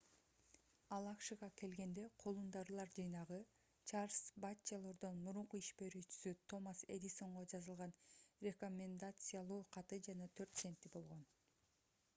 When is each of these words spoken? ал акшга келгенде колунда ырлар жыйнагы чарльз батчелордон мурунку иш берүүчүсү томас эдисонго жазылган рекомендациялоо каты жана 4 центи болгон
ал 0.95 1.05
акшга 1.09 1.47
келгенде 1.61 2.05
колунда 2.23 2.63
ырлар 2.65 2.89
жыйнагы 2.95 3.37
чарльз 3.91 4.21
батчелордон 4.45 5.21
мурунку 5.27 5.61
иш 5.61 5.69
берүүчүсү 5.83 6.33
томас 6.55 6.81
эдисонго 6.99 7.45
жазылган 7.55 7.95
рекомендациялоо 8.49 9.63
каты 9.77 10.01
жана 10.11 10.31
4 10.41 10.61
центи 10.63 10.93
болгон 11.01 11.25